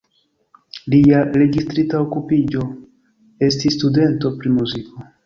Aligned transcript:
Lia 0.93 1.19
registrita 1.41 1.99
okupiĝo 2.05 2.63
estis 3.49 3.77
"studento 3.79 4.33
pri 4.41 4.57
muziko". 4.57 5.07